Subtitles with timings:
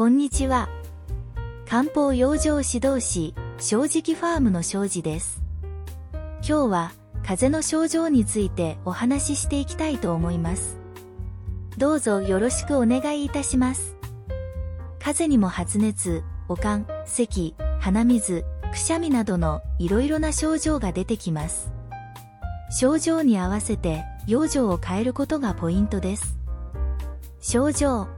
[0.00, 0.70] こんにちは。
[1.68, 5.42] 漢方養生指導士、正直ファームの正治です。
[6.36, 6.92] 今日は、
[7.22, 10.78] 風邪の症状についてお話ししていきたいと思います。
[11.76, 13.94] どうぞよろしくお願いいたします。
[15.00, 21.74] 風邪にも発熱、悪寒、咳、鼻水、くしゃみなどのいろいろな症状が出てきます。
[22.70, 26.38] 症状に合わせて養生を変えることがポイントです。
[27.42, 28.08] 症状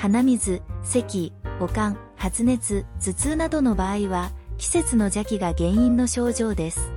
[0.00, 1.30] 鼻水、咳、
[1.60, 6.90] 悪寒、発熱、頭痛などの場合は、季節の邪気が原因の症状です。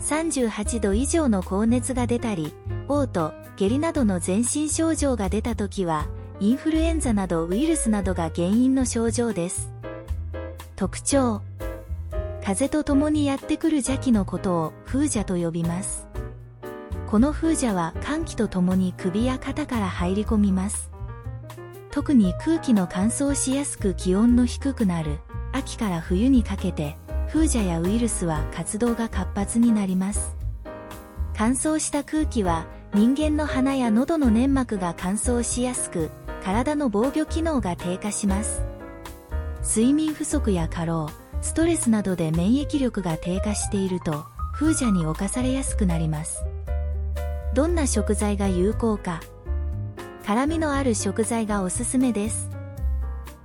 [0.00, 2.52] 38度以上の高熱が出たり、
[2.88, 6.08] 嘔吐、下痢などの全身症状が出た時は、
[6.40, 9.72] インフルエンザなどウイルスなどが原因の症状です。
[10.74, 11.42] 特徴
[12.44, 16.08] 風と共にやってくる邪気のことを風邪と呼びます。
[17.06, 20.89] この風邪は寒気と共に首や肩から入り込みます。
[21.90, 25.18] 特に空気の乾燥しやすく気温の低くなる。
[25.52, 26.96] 秋から冬にかけて
[27.28, 30.36] 風邪やウイルスは活動が活発になります。
[31.36, 36.10] 乾燥した空気は人間の鼻や喉の粘膜が乾燥しやすく
[36.42, 38.62] 体の防御機能が低下します。
[39.62, 41.08] 睡眠不足や過労
[41.42, 46.44] ストレスなどで免疫力が低下していると風邪に侵されやすくなります。
[47.54, 49.20] どんな食材が有効か
[50.30, 52.50] 辛みのある食材がおすすめです。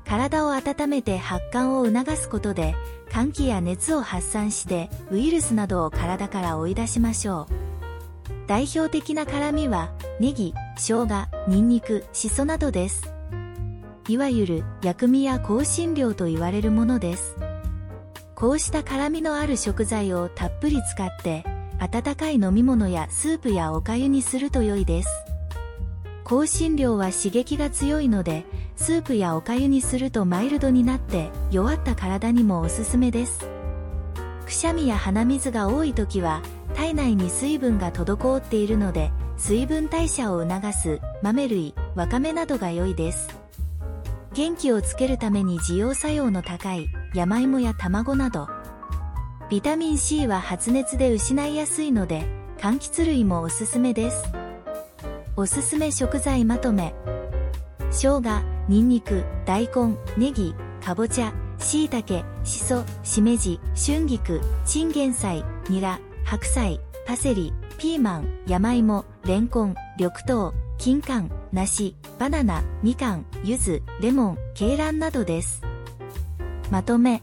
[0.07, 2.75] 体を温めて発汗を促すことで、
[3.09, 8.33] 寒気や熱を発散してウイルスなどを体から追い出しましょう。
[8.45, 13.11] 代表的な辛みは、ネギ、生姜、ニンニク、シソなどです。
[14.07, 17.35] いわゆる薬味や香辛料と言われるものです。
[18.35, 21.45] こうした辛みのある食材をたっぷり使って、
[21.79, 25.24] 温かい飲み物やスープやお粥にすると良いです。
[26.25, 28.45] 香辛料は刺激が強いので、
[28.75, 33.47] スープやお粥にするとマイルドになって弱った体にもおすすめです。
[34.43, 36.41] くしゃみや鼻水が多い時は、
[36.73, 43.29] 体内に水分が滞っているので、水分代謝を促す豆類、わかめなどが良いです。
[44.33, 48.49] 元気をつけるために需要作用の高い山芋や卵など、
[49.51, 52.25] ビタミン C は発熱で失いやすいので、
[52.57, 54.44] 柑橘類もおすすめです。
[55.37, 56.93] おすすめ食材まとめ
[57.91, 75.61] 生姜、ニンニク、大根、ネギ、かぼちゃ、椎茸、しそ、しめじ、春菊、チンゲン菜、ニラ、白菜、パセリ、ピーマン、山芋、レンコン、緑豆、金柑、梨、バナナ、みかん、柚子、レモン、鶏卵などです。
[76.71, 77.21] まとめ。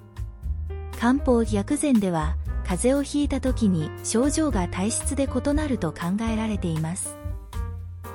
[1.00, 2.36] 漢方薬膳では、
[2.66, 7.21] 風邪をひいた時に症状が体質で異なると考えられています。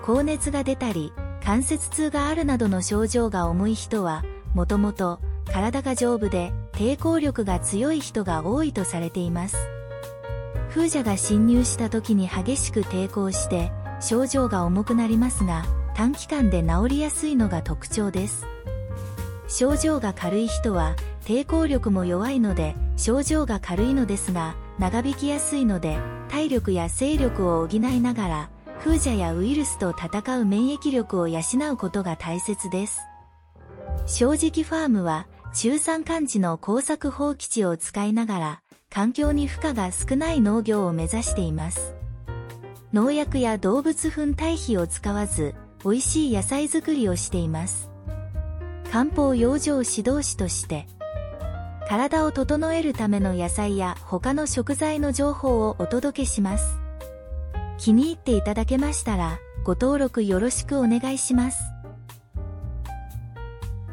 [0.07, 1.11] 高熱が出たり、
[1.43, 4.23] 関節痛があるなどの症状が重い人は、
[4.53, 5.19] もともと
[5.51, 9.57] 体が丈夫で抵抗力が強い人が多いとされています。
[10.69, 13.69] 風邪が侵入した時に激しく抵抗して
[13.99, 18.47] 症状が重くなりますが、短期間で治りやすいのが特徴です。
[19.49, 25.97] 症状が軽い人は抵抗力も弱いので症状が軽いのですが長引きやすいので
[26.29, 28.49] 体力や精力を補いながら
[28.87, 31.41] 風邪やウイルスと戦う免疫力を養
[31.73, 33.01] うことが大切です。
[34.05, 41.95] 正直ファームは中山間地の工作放棄地を使いながら環境に負荷が少ない農業を目指しています。
[42.93, 45.53] 農薬や動物粉堆肥を使わず
[45.83, 47.91] 美味しい野菜作りをしています。
[48.89, 50.87] 漢方養生指導士として
[51.89, 56.86] 体を整えるための野菜や他の食材の情報をお届けします。
[57.77, 61.76] 気に入っていただけましたら、ご登録よろしくお願いします。